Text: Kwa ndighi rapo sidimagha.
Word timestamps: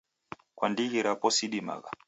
Kwa 0.55 0.67
ndighi 0.69 1.01
rapo 1.03 1.27
sidimagha. 1.35 1.89